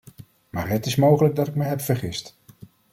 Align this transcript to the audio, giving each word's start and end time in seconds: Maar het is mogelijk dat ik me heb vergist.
Maar 0.49 0.69
het 0.69 0.85
is 0.85 0.95
mogelijk 0.95 1.35
dat 1.35 1.47
ik 1.47 1.55
me 1.55 1.63
heb 1.63 1.81
vergist. 1.81 2.37